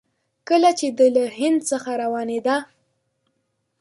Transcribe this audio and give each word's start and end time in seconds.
کله 0.49 0.69
چې 0.79 0.87
دی 0.97 1.07
له 1.15 1.23
هند 1.39 1.59
څخه 1.71 1.91
روانېده. 2.03 2.57